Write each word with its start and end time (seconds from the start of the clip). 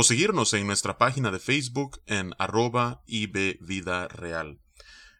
o 0.00 0.04
seguirnos 0.04 0.54
en 0.54 0.64
nuestra 0.64 0.96
página 0.96 1.32
de 1.32 1.40
Facebook 1.40 2.00
en 2.06 2.32
arroba 2.38 3.02
Vida 3.08 4.06
Real. 4.06 4.60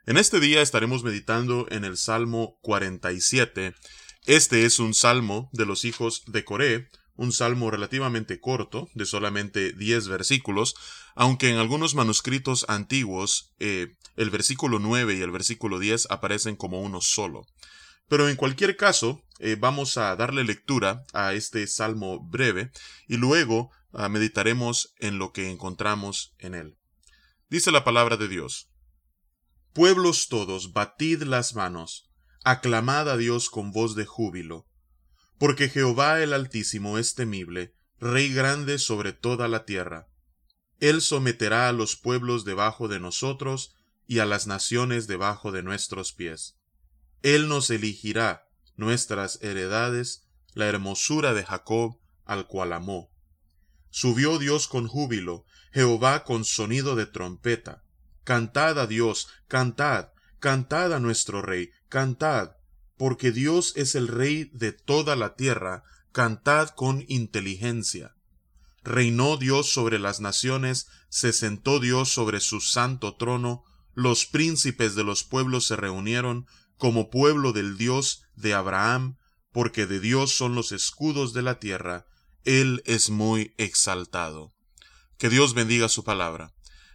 En 0.06 0.16
este 0.16 0.38
día 0.38 0.62
estaremos 0.62 1.02
meditando 1.02 1.66
en 1.70 1.84
el 1.84 1.96
Salmo 1.96 2.60
47. 2.62 3.74
Este 4.26 4.64
es 4.64 4.78
un 4.78 4.94
salmo 4.94 5.50
de 5.52 5.66
los 5.66 5.84
hijos 5.84 6.22
de 6.28 6.44
Coré, 6.44 6.90
un 7.16 7.32
salmo 7.32 7.72
relativamente 7.72 8.38
corto, 8.38 8.88
de 8.94 9.04
solamente 9.04 9.72
10 9.72 10.06
versículos, 10.06 10.76
aunque 11.16 11.50
en 11.50 11.56
algunos 11.56 11.96
manuscritos 11.96 12.64
antiguos 12.68 13.56
eh, 13.58 13.96
el 14.14 14.30
versículo 14.30 14.78
9 14.78 15.16
y 15.16 15.22
el 15.22 15.32
versículo 15.32 15.80
10 15.80 16.06
aparecen 16.08 16.54
como 16.54 16.80
uno 16.82 17.00
solo. 17.00 17.46
Pero 18.06 18.28
en 18.28 18.36
cualquier 18.36 18.76
caso, 18.76 19.24
eh, 19.40 19.56
vamos 19.58 19.98
a 19.98 20.14
darle 20.14 20.44
lectura 20.44 21.04
a 21.12 21.34
este 21.34 21.66
salmo 21.66 22.20
breve 22.20 22.70
y 23.08 23.16
luego 23.16 23.72
meditaremos 23.92 24.94
en 24.98 25.18
lo 25.18 25.32
que 25.32 25.50
encontramos 25.50 26.34
en 26.38 26.54
él. 26.54 26.78
Dice 27.48 27.70
la 27.70 27.84
palabra 27.84 28.16
de 28.16 28.28
Dios. 28.28 28.70
Pueblos 29.72 30.28
todos, 30.28 30.72
batid 30.72 31.22
las 31.22 31.54
manos, 31.54 32.10
aclamad 32.44 33.08
a 33.08 33.16
Dios 33.16 33.48
con 33.50 33.72
voz 33.72 33.94
de 33.94 34.04
júbilo, 34.04 34.66
porque 35.38 35.68
Jehová 35.68 36.20
el 36.20 36.32
Altísimo 36.32 36.98
es 36.98 37.14
temible, 37.14 37.74
Rey 38.00 38.32
grande 38.32 38.78
sobre 38.78 39.12
toda 39.12 39.48
la 39.48 39.64
tierra. 39.64 40.08
Él 40.78 41.00
someterá 41.00 41.68
a 41.68 41.72
los 41.72 41.96
pueblos 41.96 42.44
debajo 42.44 42.86
de 42.86 43.00
nosotros 43.00 43.74
y 44.06 44.20
a 44.20 44.26
las 44.26 44.46
naciones 44.46 45.08
debajo 45.08 45.50
de 45.50 45.64
nuestros 45.64 46.12
pies. 46.12 46.56
Él 47.22 47.48
nos 47.48 47.70
elegirá 47.70 48.48
nuestras 48.76 49.42
heredades, 49.42 50.28
la 50.54 50.66
hermosura 50.66 51.34
de 51.34 51.44
Jacob, 51.44 51.98
al 52.24 52.46
cual 52.46 52.72
amó. 52.72 53.10
Subió 53.90 54.38
Dios 54.38 54.68
con 54.68 54.86
júbilo, 54.86 55.44
Jehová 55.72 56.24
con 56.24 56.44
sonido 56.44 56.96
de 56.96 57.06
trompeta. 57.06 57.82
Cantad 58.24 58.78
a 58.78 58.86
Dios, 58.86 59.28
cantad, 59.48 60.10
cantad 60.38 60.92
a 60.92 61.00
nuestro 61.00 61.42
Rey, 61.42 61.70
cantad, 61.88 62.52
porque 62.96 63.32
Dios 63.32 63.72
es 63.76 63.94
el 63.94 64.08
Rey 64.08 64.50
de 64.52 64.72
toda 64.72 65.16
la 65.16 65.34
tierra, 65.34 65.84
cantad 66.12 66.70
con 66.70 67.04
inteligencia. 67.08 68.14
Reinó 68.82 69.36
Dios 69.36 69.70
sobre 69.70 69.98
las 69.98 70.20
naciones, 70.20 70.88
se 71.08 71.32
sentó 71.32 71.80
Dios 71.80 72.12
sobre 72.12 72.40
su 72.40 72.60
santo 72.60 73.16
trono, 73.16 73.64
los 73.94 74.26
príncipes 74.26 74.94
de 74.94 75.04
los 75.04 75.24
pueblos 75.24 75.66
se 75.66 75.76
reunieron, 75.76 76.46
como 76.76 77.10
pueblo 77.10 77.52
del 77.52 77.76
Dios 77.76 78.22
de 78.36 78.54
Abraham, 78.54 79.16
porque 79.52 79.86
de 79.86 80.00
Dios 80.00 80.32
son 80.32 80.54
los 80.54 80.72
escudos 80.72 81.32
de 81.32 81.42
la 81.42 81.58
tierra, 81.58 82.06
él 82.44 82.82
es 82.86 83.10
muy 83.10 83.54
exaltado. 83.58 84.54
Que 85.18 85.28
Dios 85.28 85.54
bendiga 85.54 85.88
su 85.88 86.04
palabra. 86.04 86.52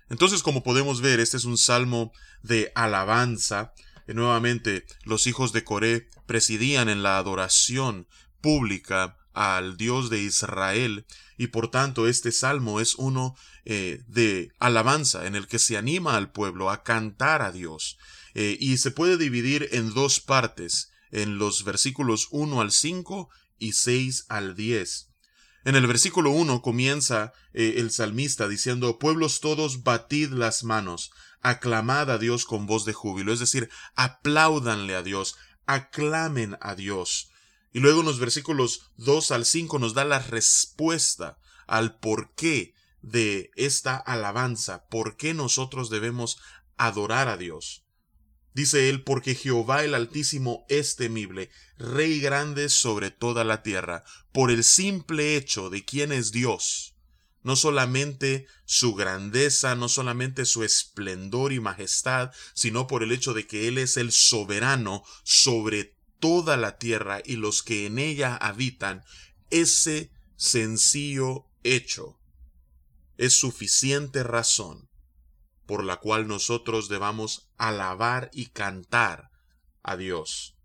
Entonces, 0.10 0.44
como 0.44 0.64
podemos 0.64 1.02
ver, 1.02 1.20
este 1.20 1.38
es 1.38 1.46
un 1.46 1.58
salmo 1.58 2.12
de 2.42 2.72
alabanza. 2.76 3.74
Y 4.08 4.14
nuevamente, 4.14 4.86
los 5.04 5.28
hijos 5.28 5.54
de 5.54 5.64
Coré 5.64 6.08
presidían 6.26 6.90
en 6.90 7.04
la 7.04 7.18
adoración 7.18 8.08
pública 8.42 9.18
al 9.34 9.78
Dios 9.78 10.10
de 10.10 10.22
Israel, 10.22 11.06
y 11.38 11.48
por 11.48 11.72
tanto 11.72 12.08
este 12.08 12.32
salmo 12.32 12.80
es 12.80 12.96
uno 12.96 13.36
eh, 13.66 14.04
de 14.08 14.52
alabanza 14.60 15.26
en 15.26 15.36
el 15.36 15.48
que 15.48 15.60
se 15.60 15.76
anima 15.78 16.16
al 16.16 16.32
pueblo 16.32 16.70
a 16.70 16.84
cantar 16.84 17.42
a 17.42 17.52
Dios. 17.52 17.98
Eh, 18.36 18.58
y 18.60 18.78
se 18.78 18.92
puede 18.92 19.18
dividir 19.18 19.70
en 19.72 19.94
dos 19.94 20.20
partes, 20.20 20.92
en 21.12 21.38
los 21.38 21.64
versículos 21.64 22.28
1 22.32 22.62
al 22.62 22.72
5 22.72 23.30
y 23.58 23.74
6 23.74 24.26
al 24.30 24.56
10. 24.56 25.10
En 25.66 25.76
el 25.76 25.88
versículo 25.88 26.32
1 26.32 26.62
comienza 26.62 27.32
eh, 27.54 27.76
el 27.78 27.92
salmista 27.92 28.50
diciendo, 28.50 29.00
Pueblos 29.00 29.40
todos, 29.40 29.84
batid 29.84 30.32
las 30.32 30.66
manos, 30.66 31.12
aclamad 31.42 32.12
a 32.12 32.18
Dios 32.18 32.46
con 32.46 32.66
voz 32.66 32.84
de 32.84 32.92
júbilo, 32.92 33.32
es 33.32 33.40
decir, 33.40 33.70
apláudanle 33.96 34.96
a 34.96 35.04
Dios, 35.04 35.38
aclamen 35.66 36.58
a 36.60 36.76
Dios. 36.76 37.30
Y 37.72 37.80
luego 37.80 38.02
en 38.02 38.08
los 38.08 38.20
versículos 38.20 38.92
2 38.98 39.32
al 39.32 39.46
5 39.46 39.80
nos 39.80 39.94
da 39.94 40.04
la 40.04 40.20
respuesta 40.20 41.38
al 41.66 41.98
porqué 41.98 42.74
de 43.02 43.50
esta 43.56 43.96
alabanza, 43.96 44.86
por 44.90 45.16
qué 45.16 45.34
nosotros 45.34 45.90
debemos 45.90 46.40
adorar 46.78 47.30
a 47.30 47.38
Dios. 47.38 47.84
Dice 48.54 48.90
él, 48.90 49.04
porque 49.04 49.34
Jehová 49.34 49.84
el 49.84 49.96
Altísimo 49.96 50.66
es 50.70 50.96
temible, 50.96 51.50
Rey 51.78 52.20
grande 52.20 52.70
sobre 52.70 53.10
toda 53.10 53.44
la 53.44 53.64
tierra, 53.64 54.04
por 54.32 54.52
el 54.52 54.64
simple 54.64 55.36
hecho 55.36 55.70
de 55.70 55.84
quién 55.84 56.12
es 56.12 56.32
Dios. 56.32 56.96
No 57.42 57.56
solamente 57.56 58.48
su 58.66 58.94
grandeza, 58.94 59.76
no 59.76 59.90
solamente 59.90 60.46
su 60.46 60.64
esplendor 60.64 61.52
y 61.52 61.60
majestad, 61.60 62.32
sino 62.54 62.88
por 62.88 63.04
el 63.04 63.12
hecho 63.12 63.34
de 63.34 63.48
que 63.48 63.68
Él 63.68 63.80
es 63.80 63.98
el 63.98 64.12
soberano 64.12 65.04
sobre 65.24 65.98
toda 66.20 66.56
la 66.56 66.78
tierra 66.78 67.22
y 67.26 67.36
los 67.36 67.64
que 67.64 67.88
en 67.88 68.00
ella 68.00 68.38
habitan. 68.38 69.04
Ese 69.50 70.12
sencillo 70.38 71.48
hecho 71.64 72.20
es 73.18 73.34
suficiente 73.34 74.24
razón 74.24 74.90
por 75.66 75.84
la 75.84 75.98
cual 75.98 76.28
nosotros 76.28 76.90
debamos 76.90 77.50
alabar 77.58 78.30
y 78.34 78.48
cantar 78.48 79.32
a 79.82 79.98
Dios. 79.98 80.56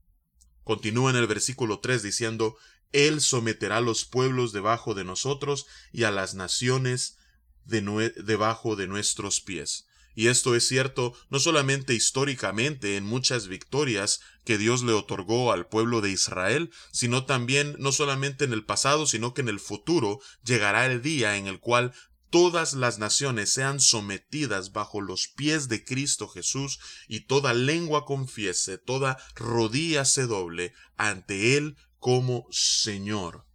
Continúa 0.64 1.10
en 1.10 1.16
el 1.16 1.26
versículo 1.26 1.81
3 1.81 2.03
diciendo, 2.03 2.56
Él 2.92 3.20
someterá 3.20 3.81
los 3.81 4.04
pueblos 4.04 4.53
debajo 4.53 4.94
de 4.94 5.04
nosotros 5.04 5.66
y 5.92 6.04
a 6.04 6.10
las 6.10 6.34
naciones 6.34 7.19
debajo 7.64 8.76
de 8.76 8.86
nuestros 8.86 9.41
pies. 9.41 9.86
Y 10.19 10.26
esto 10.26 10.56
es 10.56 10.66
cierto 10.66 11.15
no 11.30 11.38
solamente 11.38 11.94
históricamente 11.94 12.97
en 12.97 13.04
muchas 13.04 13.47
victorias 13.47 14.20
que 14.44 14.59
Dios 14.59 14.82
le 14.82 14.92
otorgó 14.92 15.53
al 15.53 15.69
pueblo 15.69 16.00
de 16.00 16.10
Israel, 16.10 16.72
sino 16.91 17.25
también 17.25 17.76
no 17.78 17.92
solamente 17.92 18.44
en 18.44 18.53
el 18.53 18.65
pasado, 18.65 19.06
sino 19.06 19.32
que 19.32 19.42
en 19.42 19.48
el 19.48 19.60
futuro 19.60 20.19
llegará 20.42 20.86
el 20.86 21.03
día 21.03 21.36
en 21.36 21.47
el 21.47 21.60
cual 21.60 21.92
todas 22.31 22.75
las 22.75 22.99
naciones 22.99 23.50
sean 23.50 23.81
sometidas 23.81 24.72
bajo 24.72 25.00
los 25.00 25.28
pies 25.28 25.69
de 25.69 25.84
Cristo 25.84 26.28
Jesús 26.28 26.78
y 27.09 27.27
toda 27.27 27.55
lengua 27.55 28.05
confiese, 28.05 28.78
toda 28.78 29.19
rodilla 29.34 30.05
se 30.05 30.27
doble 30.27 30.72
ante 30.97 31.56
Él 31.56 31.77
como 31.99 32.47
Señor. 32.50 33.47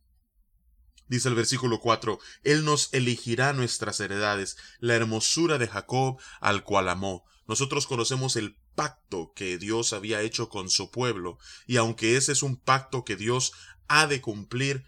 Dice 1.08 1.30
el 1.30 1.36
versículo 1.36 1.80
4, 1.80 2.18
Él 2.44 2.66
nos 2.66 2.94
elegirá 2.94 3.54
nuestras 3.54 4.00
heredades, 4.00 4.58
la 4.80 4.96
hermosura 4.96 5.58
de 5.58 5.68
Jacob 5.68 6.20
al 6.40 6.64
cual 6.64 6.90
amó. 6.90 7.26
Nosotros 7.46 7.88
conocemos 7.88 8.36
el 8.36 8.58
pacto 8.74 9.34
que 9.36 9.58
Dios 9.58 9.94
había 9.94 10.22
hecho 10.22 10.50
con 10.50 10.70
su 10.70 10.90
pueblo, 10.90 11.38
y 11.68 11.78
aunque 11.78 12.18
ese 12.18 12.32
es 12.32 12.42
un 12.42 12.56
pacto 12.56 13.04
que 13.04 13.16
Dios 13.16 13.52
ha 13.88 14.08
de 14.08 14.22
cumplir, 14.22 14.86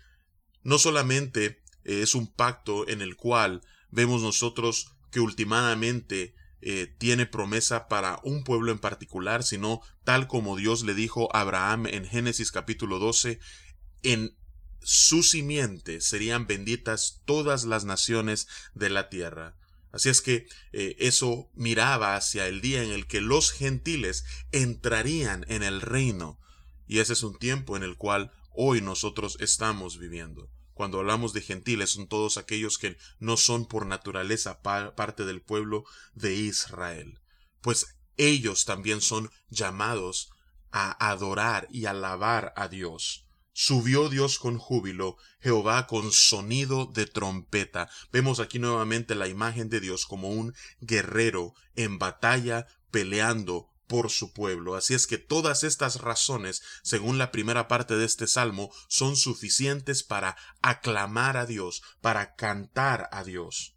no 0.63 0.79
solamente 0.79 1.61
es 1.83 2.15
un 2.15 2.27
pacto 2.27 2.87
en 2.87 3.01
el 3.01 3.15
cual 3.15 3.61
vemos 3.91 4.21
nosotros 4.21 4.91
que 5.11 5.19
últimamente 5.19 6.35
eh, 6.61 6.93
tiene 6.97 7.25
promesa 7.25 7.87
para 7.87 8.19
un 8.23 8.43
pueblo 8.43 8.71
en 8.71 8.79
particular, 8.79 9.43
sino 9.43 9.81
tal 10.03 10.27
como 10.27 10.55
Dios 10.55 10.83
le 10.83 10.93
dijo 10.93 11.33
a 11.35 11.41
Abraham 11.41 11.85
en 11.87 12.05
Génesis 12.05 12.51
capítulo 12.51 12.99
12, 12.99 13.39
en 14.03 14.35
su 14.81 15.23
simiente 15.23 16.01
serían 16.01 16.47
benditas 16.47 17.21
todas 17.25 17.65
las 17.65 17.85
naciones 17.85 18.47
de 18.73 18.89
la 18.89 19.09
tierra. 19.09 19.55
Así 19.91 20.09
es 20.09 20.21
que 20.21 20.47
eh, 20.73 20.95
eso 20.99 21.49
miraba 21.53 22.15
hacia 22.15 22.47
el 22.47 22.61
día 22.61 22.83
en 22.83 22.91
el 22.91 23.07
que 23.07 23.21
los 23.21 23.51
gentiles 23.51 24.25
entrarían 24.51 25.45
en 25.47 25.63
el 25.63 25.81
reino. 25.81 26.39
Y 26.87 26.99
ese 26.99 27.13
es 27.13 27.23
un 27.23 27.37
tiempo 27.37 27.77
en 27.77 27.83
el 27.83 27.95
cual 27.95 28.31
hoy 28.51 28.81
nosotros 28.81 29.37
estamos 29.39 29.97
viviendo. 29.97 30.49
Cuando 30.75 30.99
hablamos 30.99 31.31
de 31.31 31.41
gentiles 31.41 31.91
son 31.91 32.07
todos 32.07 32.37
aquellos 32.37 32.77
que 32.77 32.97
no 33.17 33.37
son 33.37 33.65
por 33.65 33.85
naturaleza 33.85 34.61
parte 34.61 35.23
del 35.23 35.41
pueblo 35.41 35.85
de 36.13 36.35
Israel. 36.35 37.21
Pues 37.61 37.95
ellos 38.17 38.65
también 38.65 38.99
son 38.99 39.31
llamados 39.49 40.31
a 40.71 41.09
adorar 41.09 41.69
y 41.71 41.85
alabar 41.85 42.53
a 42.57 42.67
Dios. 42.67 43.25
Subió 43.53 44.09
Dios 44.09 44.37
con 44.37 44.57
júbilo, 44.57 45.15
Jehová 45.39 45.87
con 45.87 46.11
sonido 46.11 46.87
de 46.87 47.05
trompeta. 47.05 47.89
Vemos 48.11 48.41
aquí 48.41 48.59
nuevamente 48.59 49.15
la 49.15 49.29
imagen 49.29 49.69
de 49.69 49.79
Dios 49.79 50.05
como 50.05 50.29
un 50.29 50.53
guerrero 50.81 51.53
en 51.77 51.97
batalla 51.97 52.67
peleando 52.91 53.69
por 53.87 54.09
su 54.09 54.33
pueblo. 54.33 54.75
Así 54.75 54.93
es 54.93 55.07
que 55.07 55.17
todas 55.17 55.63
estas 55.63 56.01
razones, 56.01 56.61
según 56.83 57.17
la 57.17 57.31
primera 57.31 57.67
parte 57.67 57.95
de 57.95 58.05
este 58.05 58.27
salmo, 58.27 58.71
son 58.87 59.15
suficientes 59.15 60.03
para 60.03 60.37
aclamar 60.61 61.37
a 61.37 61.45
Dios, 61.45 61.81
para 62.01 62.35
cantar 62.35 63.09
a 63.11 63.23
Dios. 63.23 63.75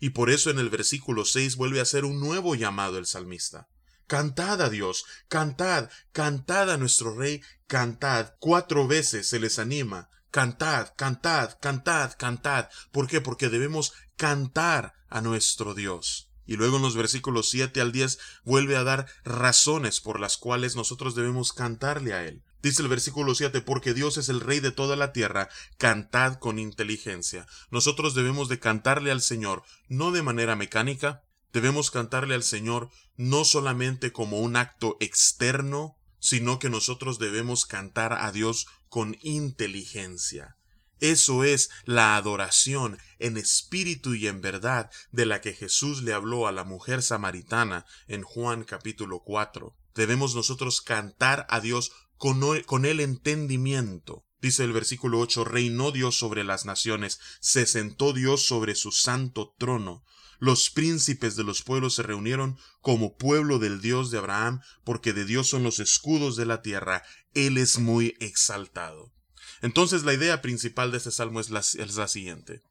Y 0.00 0.10
por 0.10 0.30
eso 0.30 0.50
en 0.50 0.58
el 0.58 0.70
versículo 0.70 1.24
6 1.24 1.56
vuelve 1.56 1.80
a 1.80 1.82
hacer 1.82 2.04
un 2.04 2.20
nuevo 2.20 2.54
llamado 2.54 2.98
el 2.98 3.06
salmista. 3.06 3.68
Cantad 4.06 4.62
a 4.62 4.68
Dios, 4.68 5.04
cantad, 5.28 5.90
cantad 6.12 6.70
a 6.70 6.76
nuestro 6.76 7.16
Rey, 7.16 7.42
cantad. 7.66 8.34
Cuatro 8.38 8.86
veces 8.86 9.28
se 9.28 9.40
les 9.40 9.58
anima. 9.58 10.10
Cantad, 10.30 10.92
cantad, 10.96 11.58
cantad, 11.60 12.12
cantad. 12.16 12.68
¿Por 12.92 13.08
qué? 13.08 13.20
Porque 13.20 13.48
debemos 13.48 13.94
cantar 14.16 14.94
a 15.08 15.20
nuestro 15.20 15.74
Dios. 15.74 16.25
Y 16.46 16.56
luego 16.56 16.76
en 16.76 16.82
los 16.82 16.96
versículos 16.96 17.48
7 17.50 17.80
al 17.80 17.92
10 17.92 18.18
vuelve 18.44 18.76
a 18.76 18.84
dar 18.84 19.06
razones 19.24 20.00
por 20.00 20.20
las 20.20 20.36
cuales 20.36 20.76
nosotros 20.76 21.14
debemos 21.14 21.52
cantarle 21.52 22.14
a 22.14 22.24
Él. 22.24 22.42
Dice 22.62 22.82
el 22.82 22.88
versículo 22.88 23.34
7, 23.34 23.60
porque 23.60 23.94
Dios 23.94 24.16
es 24.16 24.28
el 24.28 24.40
Rey 24.40 24.60
de 24.60 24.72
toda 24.72 24.96
la 24.96 25.12
tierra, 25.12 25.48
cantad 25.76 26.38
con 26.38 26.58
inteligencia. 26.58 27.46
Nosotros 27.70 28.14
debemos 28.14 28.48
de 28.48 28.58
cantarle 28.58 29.12
al 29.12 29.20
Señor, 29.20 29.62
no 29.88 30.10
de 30.10 30.22
manera 30.22 30.56
mecánica, 30.56 31.22
debemos 31.52 31.90
cantarle 31.90 32.34
al 32.34 32.42
Señor 32.42 32.90
no 33.16 33.44
solamente 33.44 34.12
como 34.12 34.40
un 34.40 34.56
acto 34.56 34.96
externo, 35.00 35.96
sino 36.18 36.58
que 36.58 36.70
nosotros 36.70 37.18
debemos 37.18 37.66
cantar 37.66 38.12
a 38.14 38.32
Dios 38.32 38.66
con 38.88 39.16
inteligencia. 39.22 40.56
Eso 41.00 41.44
es 41.44 41.68
la 41.84 42.16
adoración 42.16 42.98
en 43.18 43.36
espíritu 43.36 44.14
y 44.14 44.26
en 44.28 44.40
verdad 44.40 44.90
de 45.12 45.26
la 45.26 45.40
que 45.40 45.52
Jesús 45.52 46.02
le 46.02 46.14
habló 46.14 46.46
a 46.46 46.52
la 46.52 46.64
mujer 46.64 47.02
samaritana 47.02 47.84
en 48.06 48.22
Juan 48.22 48.64
capítulo 48.64 49.20
4. 49.20 49.76
Debemos 49.94 50.34
nosotros 50.34 50.80
cantar 50.80 51.46
a 51.50 51.60
Dios 51.60 51.92
con, 52.16 52.84
el 52.84 53.00
entendimiento. 53.00 54.24
Dice 54.40 54.64
el 54.64 54.72
versículo 54.72 55.18
8, 55.20 55.44
reinó 55.44 55.92
Dios 55.92 56.18
sobre 56.18 56.44
las 56.44 56.64
naciones, 56.64 57.18
se 57.40 57.66
sentó 57.66 58.12
Dios 58.12 58.46
sobre 58.46 58.74
su 58.74 58.92
santo 58.92 59.54
trono. 59.58 60.02
Los 60.38 60.70
príncipes 60.70 61.36
de 61.36 61.44
los 61.44 61.62
pueblos 61.62 61.94
se 61.94 62.02
reunieron 62.02 62.58
como 62.80 63.16
pueblo 63.16 63.58
del 63.58 63.80
Dios 63.80 64.10
de 64.10 64.18
Abraham, 64.18 64.60
porque 64.84 65.12
de 65.12 65.24
Dios 65.24 65.48
son 65.48 65.62
los 65.62 65.78
escudos 65.78 66.36
de 66.36 66.46
la 66.46 66.60
tierra, 66.60 67.02
Él 67.32 67.56
es 67.56 67.78
muy 67.78 68.14
exaltado. 68.20 69.15
Entonces 69.62 70.04
la 70.04 70.14
idea 70.14 70.42
principal 70.42 70.90
de 70.90 70.98
este 70.98 71.10
salmo 71.10 71.40
es 71.40 71.50
la, 71.50 71.62
siguiente. 72.08 72.62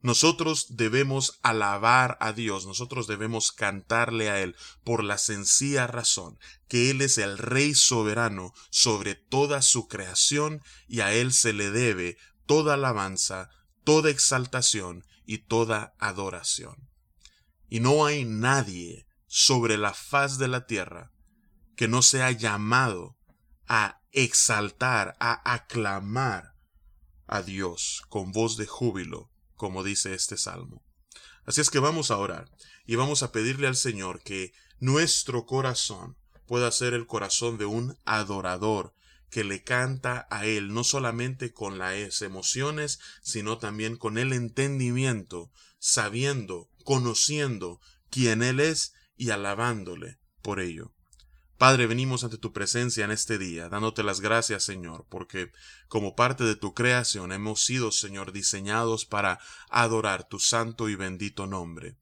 Nosotros 0.00 0.76
debemos 0.76 1.38
alabar 1.42 2.18
a 2.20 2.32
Dios, 2.32 2.66
nosotros 2.66 3.06
debemos 3.06 3.52
cantarle 3.52 4.30
a 4.30 4.40
Él 4.40 4.54
por 4.84 5.02
la 5.02 5.16
sencilla 5.16 5.86
razón 5.86 6.38
que 6.68 6.90
Él 6.90 7.00
es 7.00 7.16
el 7.18 7.38
Rey 7.38 7.74
soberano 7.74 8.52
sobre 8.70 9.14
toda 9.14 9.62
su 9.62 9.88
creación 9.88 10.62
y 10.88 11.00
a 11.00 11.14
Él 11.14 11.32
se 11.32 11.52
le 11.52 11.70
debe 11.70 12.18
toda 12.46 12.74
alabanza, 12.74 13.48
toda 13.82 14.10
exaltación 14.10 15.04
y 15.24 15.38
toda 15.38 15.94
adoración. 15.98 16.76
Y 17.70 17.80
no 17.80 18.04
hay 18.04 18.24
nadie 18.24 19.06
sobre 19.26 19.78
la 19.78 19.94
faz 19.94 20.38
de 20.38 20.48
la 20.48 20.66
tierra 20.66 21.10
que 21.76 21.88
no 21.88 22.02
sea 22.02 22.30
llamado 22.30 23.16
a 23.76 24.00
exaltar, 24.12 25.16
a 25.18 25.52
aclamar 25.52 26.54
a 27.26 27.42
Dios 27.42 28.04
con 28.08 28.30
voz 28.30 28.56
de 28.56 28.66
júbilo, 28.66 29.32
como 29.56 29.82
dice 29.82 30.14
este 30.14 30.36
salmo. 30.36 30.84
Así 31.44 31.60
es 31.60 31.70
que 31.70 31.80
vamos 31.80 32.12
a 32.12 32.18
orar 32.18 32.48
y 32.86 32.94
vamos 32.94 33.24
a 33.24 33.32
pedirle 33.32 33.66
al 33.66 33.74
Señor 33.74 34.22
que 34.22 34.52
nuestro 34.78 35.44
corazón 35.44 36.16
pueda 36.46 36.70
ser 36.70 36.94
el 36.94 37.08
corazón 37.08 37.58
de 37.58 37.64
un 37.64 37.98
adorador 38.04 38.94
que 39.28 39.42
le 39.42 39.64
canta 39.64 40.28
a 40.30 40.46
Él, 40.46 40.72
no 40.72 40.84
solamente 40.84 41.52
con 41.52 41.76
las 41.76 42.22
emociones, 42.22 43.00
sino 43.22 43.58
también 43.58 43.96
con 43.96 44.18
el 44.18 44.32
entendimiento, 44.32 45.50
sabiendo, 45.80 46.70
conociendo 46.84 47.80
quién 48.08 48.44
Él 48.44 48.60
es 48.60 48.94
y 49.16 49.30
alabándole 49.30 50.20
por 50.42 50.60
ello. 50.60 50.93
Padre, 51.64 51.86
venimos 51.86 52.24
ante 52.24 52.36
tu 52.36 52.52
presencia 52.52 53.06
en 53.06 53.10
este 53.10 53.38
día, 53.38 53.70
dándote 53.70 54.02
las 54.02 54.20
gracias, 54.20 54.64
Señor, 54.64 55.06
porque 55.08 55.50
como 55.88 56.14
parte 56.14 56.44
de 56.44 56.56
tu 56.56 56.74
creación 56.74 57.32
hemos 57.32 57.64
sido, 57.64 57.90
Señor, 57.90 58.32
diseñados 58.32 59.06
para 59.06 59.40
adorar 59.70 60.28
tu 60.28 60.38
santo 60.38 60.90
y 60.90 60.94
bendito 60.94 61.46
nombre. 61.46 61.96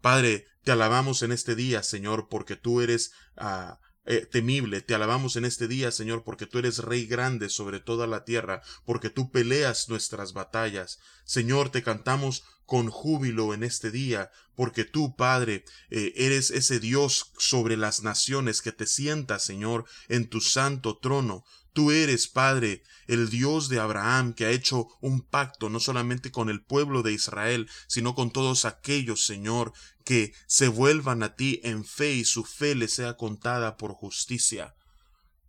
Padre, 0.00 0.46
te 0.64 0.72
alabamos 0.72 1.20
en 1.20 1.30
este 1.30 1.54
día, 1.54 1.82
Señor, 1.82 2.28
porque 2.30 2.56
tú 2.56 2.80
eres 2.80 3.12
ah, 3.36 3.80
eh, 4.04 4.26
temible. 4.26 4.80
Te 4.80 4.94
alabamos 4.94 5.36
en 5.36 5.44
este 5.44 5.68
día, 5.68 5.92
Señor, 5.92 6.24
porque 6.24 6.46
tú 6.46 6.58
eres 6.58 6.78
Rey 6.78 7.06
grande 7.06 7.48
sobre 7.48 7.80
toda 7.80 8.06
la 8.06 8.24
tierra, 8.24 8.62
porque 8.84 9.10
tú 9.10 9.30
peleas 9.30 9.88
nuestras 9.88 10.32
batallas. 10.32 10.98
Señor, 11.24 11.70
te 11.70 11.82
cantamos 11.82 12.44
con 12.66 12.88
júbilo 12.90 13.54
en 13.54 13.62
este 13.62 13.90
día, 13.90 14.30
porque 14.54 14.84
tú, 14.84 15.14
Padre, 15.14 15.64
eh, 15.90 16.12
eres 16.16 16.50
ese 16.50 16.80
Dios 16.80 17.32
sobre 17.38 17.76
las 17.76 18.02
naciones 18.02 18.62
que 18.62 18.72
te 18.72 18.86
sienta, 18.86 19.38
Señor, 19.38 19.84
en 20.08 20.28
tu 20.28 20.40
santo 20.40 20.98
trono. 20.98 21.44
Tú 21.72 21.90
eres, 21.90 22.28
Padre, 22.28 22.82
el 23.06 23.30
Dios 23.30 23.68
de 23.70 23.80
Abraham, 23.80 24.34
que 24.34 24.44
ha 24.44 24.50
hecho 24.50 24.88
un 25.00 25.22
pacto 25.22 25.70
no 25.70 25.80
solamente 25.80 26.30
con 26.30 26.50
el 26.50 26.62
pueblo 26.62 27.02
de 27.02 27.12
Israel, 27.12 27.68
sino 27.88 28.14
con 28.14 28.30
todos 28.30 28.66
aquellos, 28.66 29.24
Señor, 29.24 29.72
que 30.04 30.34
se 30.46 30.68
vuelvan 30.68 31.22
a 31.22 31.34
ti 31.34 31.60
en 31.64 31.84
fe 31.84 32.12
y 32.12 32.24
su 32.24 32.44
fe 32.44 32.74
les 32.74 32.92
sea 32.94 33.16
contada 33.16 33.76
por 33.76 33.94
justicia. 33.94 34.74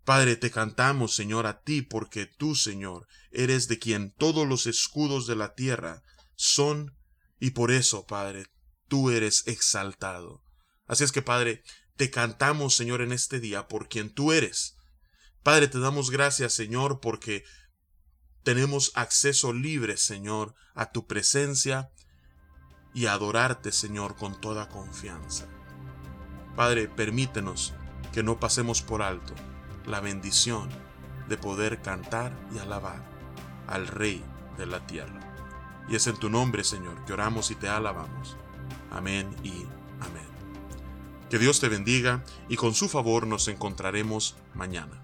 Padre, 0.05 0.35
te 0.35 0.51
cantamos, 0.51 1.15
Señor, 1.15 1.45
a 1.45 1.61
ti, 1.61 1.81
porque 1.81 2.25
tú, 2.25 2.55
Señor, 2.55 3.07
eres 3.31 3.67
de 3.67 3.79
quien 3.79 4.11
todos 4.11 4.47
los 4.47 4.65
escudos 4.65 5.27
de 5.27 5.35
la 5.35 5.53
tierra 5.55 6.03
son, 6.35 6.95
y 7.39 7.51
por 7.51 7.71
eso, 7.71 8.05
Padre, 8.05 8.47
tú 8.87 9.11
eres 9.11 9.43
exaltado. 9.47 10.41
Así 10.87 11.03
es 11.03 11.11
que, 11.11 11.21
Padre, 11.21 11.63
te 11.95 12.09
cantamos, 12.09 12.75
Señor, 12.75 13.01
en 13.01 13.11
este 13.11 13.39
día 13.39 13.67
por 13.67 13.87
quien 13.87 14.13
tú 14.13 14.31
eres. 14.31 14.75
Padre, 15.43 15.67
te 15.67 15.79
damos 15.79 16.09
gracias, 16.09 16.53
Señor, 16.53 17.01
porque 17.01 17.43
tenemos 18.43 18.91
acceso 18.95 19.51
libre, 19.51 19.97
Señor, 19.97 20.55
a 20.73 20.91
tu 20.91 21.05
presencia 21.05 21.91
y 22.93 23.07
a 23.07 23.13
adorarte, 23.13 23.73
Señor, 23.73 24.15
con 24.15 24.39
toda 24.39 24.69
confianza. 24.69 25.45
Padre, 26.55 26.87
permítenos 26.87 27.73
que 28.13 28.23
no 28.23 28.39
pasemos 28.39 28.81
por 28.81 29.01
alto 29.01 29.33
la 29.85 29.99
bendición 29.99 30.69
de 31.27 31.37
poder 31.37 31.81
cantar 31.81 32.37
y 32.53 32.59
alabar 32.59 33.03
al 33.67 33.87
Rey 33.87 34.23
de 34.57 34.65
la 34.65 34.85
tierra. 34.87 35.19
Y 35.89 35.95
es 35.95 36.07
en 36.07 36.17
tu 36.17 36.29
nombre, 36.29 36.63
Señor, 36.63 37.03
que 37.05 37.13
oramos 37.13 37.51
y 37.51 37.55
te 37.55 37.67
alabamos. 37.67 38.37
Amén 38.91 39.35
y 39.43 39.65
amén. 39.99 40.27
Que 41.29 41.39
Dios 41.39 41.59
te 41.59 41.67
bendiga 41.67 42.23
y 42.47 42.55
con 42.55 42.73
su 42.73 42.87
favor 42.87 43.27
nos 43.27 43.47
encontraremos 43.49 44.35
mañana. 44.53 45.02